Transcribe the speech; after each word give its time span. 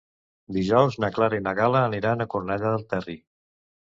Dijous 0.55 0.95
na 1.03 1.09
Clara 1.17 1.39
i 1.41 1.43
na 1.47 1.51
Gal·la 1.59 1.83
aniran 1.89 2.25
a 2.25 2.27
Cornellà 2.35 2.71
del 2.77 2.87
Terri. 2.95 3.17